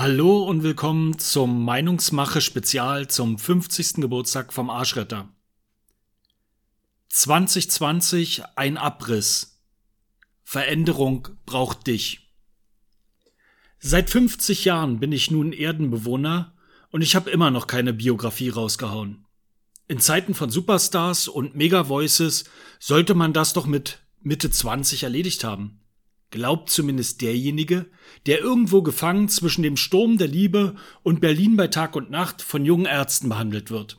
Hallo 0.00 0.44
und 0.44 0.62
willkommen 0.62 1.18
zum 1.18 1.64
Meinungsmache 1.64 2.40
Spezial 2.40 3.08
zum 3.08 3.36
50. 3.36 3.94
Geburtstag 3.94 4.52
vom 4.52 4.70
Arschretter. 4.70 5.28
2020 7.08 8.44
ein 8.54 8.76
Abriss. 8.76 9.60
Veränderung 10.44 11.26
braucht 11.46 11.88
dich. 11.88 12.32
Seit 13.80 14.08
50 14.08 14.66
Jahren 14.66 15.00
bin 15.00 15.10
ich 15.10 15.32
nun 15.32 15.52
Erdenbewohner 15.52 16.54
und 16.92 17.02
ich 17.02 17.16
habe 17.16 17.30
immer 17.30 17.50
noch 17.50 17.66
keine 17.66 17.92
Biografie 17.92 18.50
rausgehauen. 18.50 19.26
In 19.88 19.98
Zeiten 19.98 20.34
von 20.34 20.48
Superstars 20.48 21.26
und 21.26 21.56
Mega 21.56 21.88
Voices 21.88 22.44
sollte 22.78 23.16
man 23.16 23.32
das 23.32 23.52
doch 23.52 23.66
mit 23.66 23.98
Mitte 24.20 24.48
20 24.48 25.02
erledigt 25.02 25.42
haben. 25.42 25.77
Glaubt 26.30 26.68
zumindest 26.68 27.22
derjenige, 27.22 27.86
der 28.26 28.40
irgendwo 28.40 28.82
gefangen 28.82 29.28
zwischen 29.28 29.62
dem 29.62 29.78
Sturm 29.78 30.18
der 30.18 30.28
Liebe 30.28 30.74
und 31.02 31.20
Berlin 31.20 31.56
bei 31.56 31.68
Tag 31.68 31.96
und 31.96 32.10
Nacht 32.10 32.42
von 32.42 32.66
jungen 32.66 32.84
Ärzten 32.84 33.30
behandelt 33.30 33.70
wird. 33.70 33.98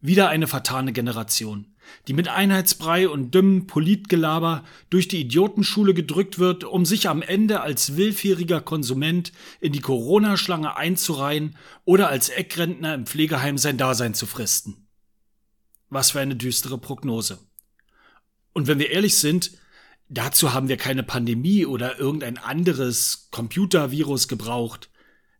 Wieder 0.00 0.28
eine 0.28 0.48
vertane 0.48 0.92
Generation, 0.92 1.76
die 2.08 2.12
mit 2.12 2.26
Einheitsbrei 2.26 3.08
und 3.08 3.32
dümmem 3.32 3.68
Politgelaber 3.68 4.64
durch 4.90 5.06
die 5.06 5.20
Idiotenschule 5.20 5.94
gedrückt 5.94 6.40
wird, 6.40 6.64
um 6.64 6.84
sich 6.84 7.08
am 7.08 7.22
Ende 7.22 7.60
als 7.60 7.96
willfähriger 7.96 8.60
Konsument 8.60 9.32
in 9.60 9.70
die 9.70 9.80
Corona-Schlange 9.80 10.76
einzureihen 10.76 11.56
oder 11.84 12.08
als 12.08 12.30
Eckrentner 12.30 12.94
im 12.94 13.06
Pflegeheim 13.06 13.58
sein 13.58 13.78
Dasein 13.78 14.14
zu 14.14 14.26
fristen. 14.26 14.88
Was 15.88 16.10
für 16.10 16.20
eine 16.20 16.34
düstere 16.34 16.78
Prognose. 16.78 17.38
Und 18.52 18.66
wenn 18.66 18.80
wir 18.80 18.90
ehrlich 18.90 19.18
sind, 19.18 19.52
Dazu 20.12 20.52
haben 20.52 20.68
wir 20.68 20.76
keine 20.76 21.02
Pandemie 21.02 21.64
oder 21.64 21.98
irgendein 21.98 22.36
anderes 22.36 23.28
Computervirus 23.30 24.28
gebraucht. 24.28 24.90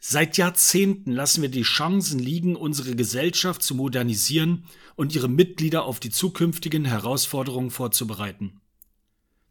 Seit 0.00 0.38
Jahrzehnten 0.38 1.12
lassen 1.12 1.42
wir 1.42 1.50
die 1.50 1.60
Chancen 1.60 2.18
liegen, 2.18 2.56
unsere 2.56 2.96
Gesellschaft 2.96 3.62
zu 3.62 3.74
modernisieren 3.74 4.64
und 4.96 5.14
ihre 5.14 5.28
Mitglieder 5.28 5.84
auf 5.84 6.00
die 6.00 6.08
zukünftigen 6.08 6.86
Herausforderungen 6.86 7.70
vorzubereiten. 7.70 8.62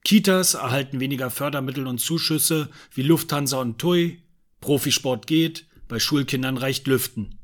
Kitas 0.04 0.56
erhalten 0.56 1.00
weniger 1.00 1.30
Fördermittel 1.30 1.86
und 1.86 2.00
Zuschüsse 2.00 2.72
wie 2.92 3.04
Lufthansa 3.04 3.62
und 3.62 3.78
TUI, 3.78 4.24
Profisport 4.60 5.28
geht, 5.28 5.68
bei 5.88 6.00
Schulkindern 6.00 6.58
reicht 6.58 6.88
Lüften. 6.88 7.38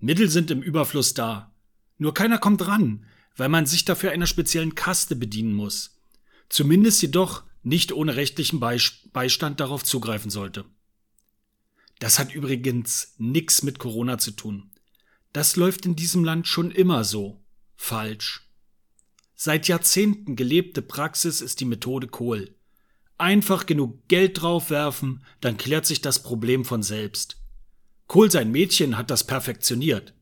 Mittel 0.00 0.28
sind 0.28 0.50
im 0.50 0.60
Überfluss 0.60 1.14
da. 1.14 1.54
Nur 1.96 2.12
keiner 2.12 2.36
kommt 2.36 2.66
ran, 2.66 3.06
weil 3.36 3.48
man 3.48 3.64
sich 3.64 3.86
dafür 3.86 4.10
einer 4.10 4.26
speziellen 4.26 4.74
Kaste 4.74 5.16
bedienen 5.16 5.54
muss 5.54 5.96
zumindest 6.50 7.00
jedoch 7.00 7.44
nicht 7.62 7.92
ohne 7.92 8.16
rechtlichen 8.16 8.60
Beistand 8.60 9.60
darauf 9.60 9.84
zugreifen 9.84 10.30
sollte. 10.30 10.66
Das 11.98 12.18
hat 12.18 12.34
übrigens 12.34 13.14
nichts 13.18 13.62
mit 13.62 13.78
Corona 13.78 14.18
zu 14.18 14.32
tun. 14.32 14.70
Das 15.32 15.56
läuft 15.56 15.86
in 15.86 15.96
diesem 15.96 16.24
Land 16.24 16.46
schon 16.46 16.70
immer 16.70 17.04
so. 17.04 17.42
Falsch. 17.76 18.48
Seit 19.34 19.68
Jahrzehnten 19.68 20.36
gelebte 20.36 20.82
Praxis 20.82 21.40
ist 21.40 21.60
die 21.60 21.64
Methode 21.64 22.08
Kohl. 22.08 22.54
Einfach 23.16 23.66
genug 23.66 24.08
Geld 24.08 24.40
draufwerfen, 24.40 25.24
dann 25.40 25.56
klärt 25.56 25.86
sich 25.86 26.00
das 26.00 26.22
Problem 26.22 26.64
von 26.64 26.82
selbst. 26.82 27.36
Kohl 28.06 28.30
sein 28.30 28.50
Mädchen 28.50 28.96
hat 28.96 29.10
das 29.10 29.24
perfektioniert. 29.24 30.14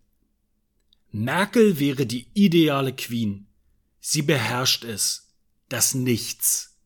Merkel 1.10 1.78
wäre 1.78 2.06
die 2.06 2.28
ideale 2.34 2.94
Queen. 2.94 3.46
Sie 4.00 4.22
beherrscht 4.22 4.84
es 4.84 5.27
das 5.68 5.94
Nichts. 5.94 6.76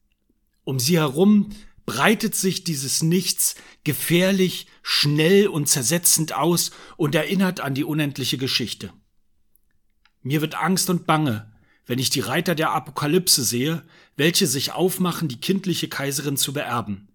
Um 0.64 0.78
sie 0.78 0.98
herum 0.98 1.50
breitet 1.86 2.34
sich 2.34 2.64
dieses 2.64 3.02
Nichts 3.02 3.56
gefährlich, 3.84 4.66
schnell 4.82 5.48
und 5.48 5.68
zersetzend 5.68 6.32
aus 6.34 6.70
und 6.96 7.14
erinnert 7.14 7.60
an 7.60 7.74
die 7.74 7.84
unendliche 7.84 8.38
Geschichte. 8.38 8.92
Mir 10.22 10.40
wird 10.40 10.54
Angst 10.54 10.88
und 10.90 11.06
Bange, 11.06 11.52
wenn 11.86 11.98
ich 11.98 12.10
die 12.10 12.20
Reiter 12.20 12.54
der 12.54 12.70
Apokalypse 12.70 13.42
sehe, 13.42 13.82
welche 14.16 14.46
sich 14.46 14.72
aufmachen, 14.72 15.28
die 15.28 15.40
kindliche 15.40 15.88
Kaiserin 15.88 16.36
zu 16.36 16.52
beerben. 16.52 17.08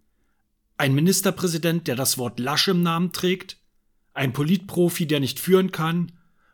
Ein 0.76 0.94
Ministerpräsident, 0.94 1.88
der 1.88 1.96
das 1.96 2.18
Wort 2.18 2.40
Lasch 2.40 2.68
im 2.68 2.84
Namen 2.84 3.14
trägt, 3.14 3.58
ein 4.14 4.34
Politprofi, 4.34 5.08
der 5.08 5.20
nicht 5.20 5.40
führen 5.40 5.72
kann, 5.72 6.12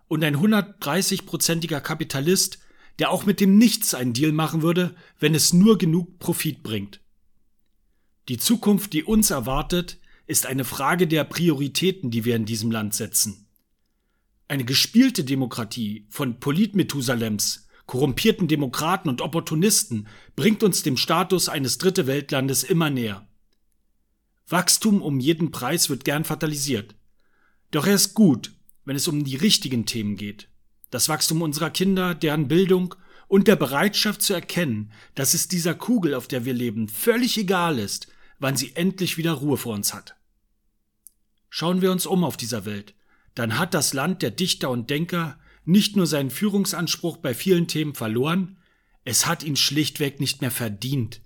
und 0.07 0.23
ein 0.23 0.37
130-prozentiger 0.37 1.81
Kapitalist, 1.81 2.59
der 2.99 3.09
auch 3.09 3.25
mit 3.25 3.39
dem 3.39 3.57
Nichts 3.57 3.93
einen 3.93 4.13
Deal 4.13 4.31
machen 4.31 4.61
würde, 4.61 4.95
wenn 5.19 5.35
es 5.35 5.53
nur 5.53 5.77
genug 5.77 6.19
Profit 6.19 6.63
bringt. 6.63 7.01
Die 8.29 8.37
Zukunft, 8.37 8.93
die 8.93 9.03
uns 9.03 9.31
erwartet, 9.31 9.99
ist 10.27 10.45
eine 10.45 10.63
Frage 10.63 11.07
der 11.07 11.23
Prioritäten, 11.23 12.11
die 12.11 12.23
wir 12.23 12.35
in 12.35 12.45
diesem 12.45 12.71
Land 12.71 12.93
setzen. 12.93 13.47
Eine 14.47 14.63
gespielte 14.63 15.23
Demokratie 15.23 16.05
von 16.09 16.39
Politmethusalems, 16.39 17.67
korrumpierten 17.85 18.47
Demokraten 18.47 19.09
und 19.09 19.21
Opportunisten 19.21 20.07
bringt 20.35 20.63
uns 20.63 20.83
dem 20.83 20.95
Status 20.95 21.49
eines 21.49 21.79
Dritte 21.79 22.07
Weltlandes 22.07 22.63
immer 22.63 22.89
näher. 22.89 23.27
Wachstum 24.47 25.01
um 25.01 25.19
jeden 25.19 25.51
Preis 25.51 25.89
wird 25.89 26.05
gern 26.05 26.23
fatalisiert. 26.23 26.95
Doch 27.71 27.87
er 27.87 27.95
ist 27.95 28.13
gut, 28.13 28.53
wenn 28.85 28.95
es 28.95 29.07
um 29.07 29.23
die 29.23 29.35
richtigen 29.35 29.85
Themen 29.85 30.15
geht 30.15 30.47
das 30.93 31.09
Wachstum 31.09 31.41
unserer 31.41 31.71
Kinder, 31.71 32.13
deren 32.13 32.47
Bildung 32.47 32.93
und 33.27 33.47
der 33.47 33.55
Bereitschaft 33.55 34.21
zu 34.21 34.33
erkennen, 34.33 34.91
dass 35.15 35.33
es 35.33 35.47
dieser 35.47 35.73
Kugel, 35.73 36.13
auf 36.13 36.27
der 36.27 36.45
wir 36.45 36.53
leben, 36.53 36.87
völlig 36.87 37.35
egal 37.37 37.79
ist, 37.79 38.07
wann 38.37 38.55
sie 38.55 38.75
endlich 38.75 39.17
wieder 39.17 39.31
Ruhe 39.31 39.57
vor 39.57 39.73
uns 39.73 39.91
hat. 39.93 40.15
Schauen 41.49 41.81
wir 41.81 41.91
uns 41.91 42.05
um 42.05 42.23
auf 42.23 42.37
dieser 42.37 42.65
Welt, 42.65 42.93
dann 43.33 43.57
hat 43.57 43.73
das 43.73 43.93
Land 43.93 44.21
der 44.21 44.29
Dichter 44.29 44.69
und 44.69 44.91
Denker 44.91 45.39
nicht 45.65 45.95
nur 45.95 46.05
seinen 46.05 46.29
Führungsanspruch 46.29 47.17
bei 47.17 47.33
vielen 47.33 47.67
Themen 47.67 47.95
verloren, 47.95 48.57
es 49.03 49.25
hat 49.25 49.41
ihn 49.41 49.55
schlichtweg 49.55 50.19
nicht 50.19 50.41
mehr 50.41 50.51
verdient. 50.51 51.21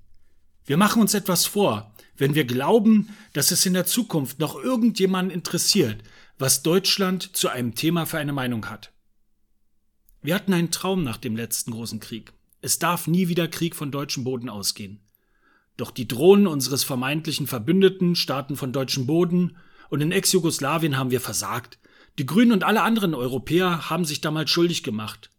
Wir 0.65 0.77
machen 0.77 1.01
uns 1.01 1.13
etwas 1.13 1.45
vor, 1.45 1.93
wenn 2.15 2.35
wir 2.35 2.45
glauben, 2.45 3.09
dass 3.33 3.51
es 3.51 3.65
in 3.65 3.73
der 3.73 3.85
Zukunft 3.85 4.39
noch 4.39 4.55
irgendjemanden 4.55 5.33
interessiert, 5.33 6.03
was 6.39 6.63
Deutschland 6.63 7.35
zu 7.35 7.49
einem 7.49 7.75
Thema 7.75 8.05
für 8.05 8.17
eine 8.17 8.33
Meinung 8.33 8.69
hat. 8.69 8.93
Wir 10.21 10.35
hatten 10.35 10.53
einen 10.53 10.71
Traum 10.71 11.03
nach 11.03 11.17
dem 11.17 11.35
letzten 11.35 11.71
großen 11.71 11.99
Krieg. 11.99 12.33
Es 12.61 12.79
darf 12.79 13.07
nie 13.07 13.27
wieder 13.27 13.47
Krieg 13.47 13.75
von 13.75 13.91
deutschem 13.91 14.23
Boden 14.23 14.49
ausgehen. 14.49 14.99
Doch 15.77 15.91
die 15.91 16.07
Drohnen 16.07 16.47
unseres 16.47 16.83
vermeintlichen 16.83 17.45
Verbündeten 17.45 18.15
starten 18.15 18.55
von 18.55 18.73
deutschem 18.73 19.05
Boden 19.05 19.57
und 19.89 20.01
in 20.01 20.11
Ex-Jugoslawien 20.11 20.97
haben 20.97 21.11
wir 21.11 21.21
versagt. 21.21 21.79
Die 22.17 22.25
Grünen 22.25 22.51
und 22.51 22.63
alle 22.63 22.81
anderen 22.81 23.13
Europäer 23.13 23.89
haben 23.89 24.05
sich 24.05 24.21
damals 24.21 24.49
schuldig 24.49 24.81
gemacht. 24.81 25.29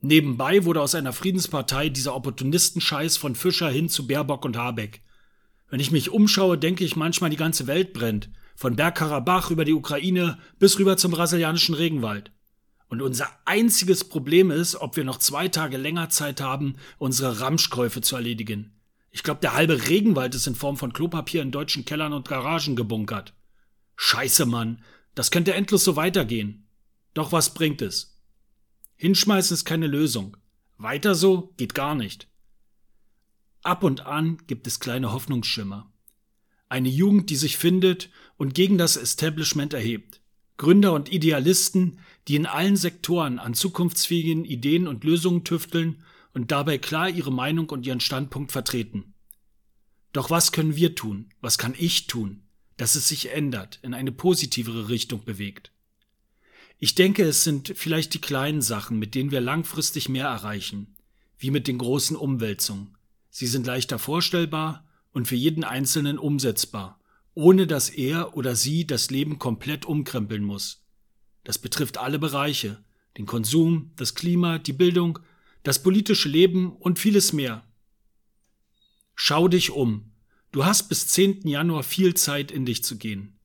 Nebenbei 0.00 0.64
wurde 0.64 0.80
aus 0.80 0.94
einer 0.94 1.12
Friedenspartei 1.12 1.90
dieser 1.90 2.16
Opportunistenscheiß 2.16 3.18
von 3.18 3.34
Fischer 3.34 3.68
hin 3.68 3.88
zu 3.88 4.06
Baerbock 4.06 4.44
und 4.44 4.56
Habeck. 4.56 5.02
Wenn 5.68 5.78
ich 5.78 5.90
mich 5.90 6.10
umschaue, 6.10 6.58
denke 6.58 6.84
ich 6.84 6.96
manchmal, 6.96 7.30
die 7.30 7.36
ganze 7.36 7.66
Welt 7.66 7.92
brennt. 7.92 8.30
Von 8.56 8.76
Bergkarabach 8.76 9.50
über 9.50 9.64
die 9.64 9.74
Ukraine 9.74 10.38
bis 10.58 10.78
rüber 10.78 10.96
zum 10.96 11.12
brasilianischen 11.12 11.74
Regenwald. 11.74 12.32
Und 12.92 13.00
unser 13.00 13.30
einziges 13.46 14.04
Problem 14.04 14.50
ist, 14.50 14.76
ob 14.76 14.96
wir 14.96 15.04
noch 15.04 15.16
zwei 15.16 15.48
Tage 15.48 15.78
länger 15.78 16.10
Zeit 16.10 16.42
haben, 16.42 16.74
unsere 16.98 17.40
Ramschkäufe 17.40 18.02
zu 18.02 18.16
erledigen. 18.16 18.78
Ich 19.10 19.22
glaube, 19.22 19.40
der 19.40 19.54
halbe 19.54 19.88
Regenwald 19.88 20.34
ist 20.34 20.46
in 20.46 20.54
Form 20.54 20.76
von 20.76 20.92
Klopapier 20.92 21.40
in 21.40 21.52
deutschen 21.52 21.86
Kellern 21.86 22.12
und 22.12 22.28
Garagen 22.28 22.76
gebunkert. 22.76 23.32
Scheiße, 23.96 24.44
Mann. 24.44 24.84
Das 25.14 25.30
könnte 25.30 25.54
endlos 25.54 25.84
so 25.84 25.96
weitergehen. 25.96 26.68
Doch 27.14 27.32
was 27.32 27.54
bringt 27.54 27.80
es? 27.80 28.20
Hinschmeißen 28.96 29.54
ist 29.54 29.64
keine 29.64 29.86
Lösung. 29.86 30.36
Weiter 30.76 31.14
so 31.14 31.54
geht 31.56 31.74
gar 31.74 31.94
nicht. 31.94 32.28
Ab 33.62 33.84
und 33.84 34.04
an 34.04 34.36
gibt 34.48 34.66
es 34.66 34.80
kleine 34.80 35.14
Hoffnungsschimmer. 35.14 35.90
Eine 36.68 36.90
Jugend, 36.90 37.30
die 37.30 37.36
sich 37.36 37.56
findet 37.56 38.10
und 38.36 38.52
gegen 38.52 38.76
das 38.76 38.98
Establishment 38.98 39.72
erhebt. 39.72 40.21
Gründer 40.62 40.92
und 40.92 41.10
Idealisten, 41.10 41.98
die 42.28 42.36
in 42.36 42.46
allen 42.46 42.76
Sektoren 42.76 43.40
an 43.40 43.52
zukunftsfähigen 43.52 44.44
Ideen 44.44 44.86
und 44.86 45.02
Lösungen 45.02 45.42
tüfteln 45.42 46.04
und 46.34 46.52
dabei 46.52 46.78
klar 46.78 47.08
ihre 47.08 47.32
Meinung 47.32 47.68
und 47.70 47.84
ihren 47.84 47.98
Standpunkt 47.98 48.52
vertreten. 48.52 49.12
Doch 50.12 50.30
was 50.30 50.52
können 50.52 50.76
wir 50.76 50.94
tun, 50.94 51.30
was 51.40 51.58
kann 51.58 51.74
ich 51.76 52.06
tun, 52.06 52.44
dass 52.76 52.94
es 52.94 53.08
sich 53.08 53.32
ändert, 53.32 53.80
in 53.82 53.92
eine 53.92 54.12
positivere 54.12 54.88
Richtung 54.88 55.24
bewegt? 55.24 55.72
Ich 56.78 56.94
denke, 56.94 57.24
es 57.24 57.42
sind 57.42 57.72
vielleicht 57.74 58.14
die 58.14 58.20
kleinen 58.20 58.62
Sachen, 58.62 59.00
mit 59.00 59.16
denen 59.16 59.32
wir 59.32 59.40
langfristig 59.40 60.08
mehr 60.08 60.26
erreichen, 60.26 60.94
wie 61.38 61.50
mit 61.50 61.66
den 61.66 61.78
großen 61.78 62.14
Umwälzungen. 62.14 62.96
Sie 63.30 63.48
sind 63.48 63.66
leichter 63.66 63.98
vorstellbar 63.98 64.86
und 65.10 65.26
für 65.26 65.34
jeden 65.34 65.64
Einzelnen 65.64 66.20
umsetzbar 66.20 67.01
ohne 67.34 67.66
dass 67.66 67.88
er 67.88 68.36
oder 68.36 68.56
sie 68.56 68.86
das 68.86 69.10
Leben 69.10 69.38
komplett 69.38 69.84
umkrempeln 69.84 70.44
muss. 70.44 70.84
Das 71.44 71.58
betrifft 71.58 71.98
alle 71.98 72.18
Bereiche, 72.18 72.84
den 73.16 73.26
Konsum, 73.26 73.92
das 73.96 74.14
Klima, 74.14 74.58
die 74.58 74.72
Bildung, 74.72 75.18
das 75.62 75.82
politische 75.82 76.28
Leben 76.28 76.72
und 76.76 76.98
vieles 76.98 77.32
mehr. 77.32 77.64
Schau 79.14 79.48
dich 79.48 79.70
um. 79.70 80.12
Du 80.50 80.64
hast 80.64 80.88
bis 80.88 81.08
10. 81.08 81.46
Januar 81.46 81.82
viel 81.82 82.14
Zeit 82.14 82.50
in 82.50 82.66
dich 82.66 82.84
zu 82.84 82.98
gehen. 82.98 83.38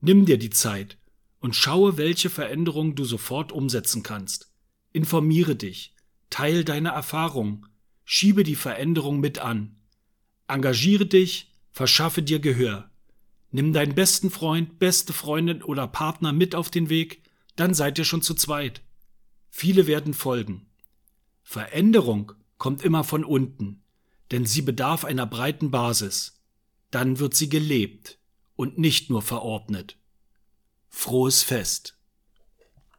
Nimm 0.00 0.24
dir 0.24 0.38
die 0.38 0.50
Zeit 0.50 0.98
und 1.40 1.54
schaue, 1.54 1.96
welche 1.96 2.30
Veränderungen 2.30 2.94
du 2.94 3.04
sofort 3.04 3.52
umsetzen 3.52 4.02
kannst. 4.02 4.52
Informiere 4.92 5.56
dich, 5.56 5.94
teil 6.30 6.64
deine 6.64 6.90
Erfahrungen, 6.90 7.66
schiebe 8.04 8.44
die 8.44 8.54
Veränderung 8.54 9.20
mit 9.20 9.38
an. 9.38 9.76
Engagiere 10.48 11.06
dich, 11.06 11.52
verschaffe 11.72 12.22
dir 12.22 12.38
Gehör. 12.38 12.90
Nimm 13.56 13.72
deinen 13.72 13.94
besten 13.94 14.28
Freund, 14.28 14.78
beste 14.78 15.14
Freundin 15.14 15.62
oder 15.62 15.86
Partner 15.86 16.34
mit 16.34 16.54
auf 16.54 16.68
den 16.68 16.90
Weg, 16.90 17.22
dann 17.56 17.72
seid 17.72 17.96
ihr 17.96 18.04
schon 18.04 18.20
zu 18.20 18.34
zweit. 18.34 18.82
Viele 19.48 19.86
werden 19.86 20.12
folgen. 20.12 20.66
Veränderung 21.42 22.32
kommt 22.58 22.82
immer 22.82 23.02
von 23.02 23.24
unten, 23.24 23.82
denn 24.30 24.44
sie 24.44 24.60
bedarf 24.60 25.06
einer 25.06 25.24
breiten 25.24 25.70
Basis. 25.70 26.42
Dann 26.90 27.18
wird 27.18 27.32
sie 27.32 27.48
gelebt 27.48 28.18
und 28.56 28.76
nicht 28.76 29.08
nur 29.08 29.22
verordnet. 29.22 29.96
Frohes 30.90 31.42
Fest. 31.42 31.95